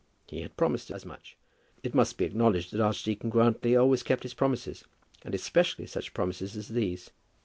[0.25, 1.37] He had promised as much.
[1.83, 4.83] It must be acknowledged that Archdeacon Grantly always kept his promises,
[5.23, 7.11] and especially such promises as these.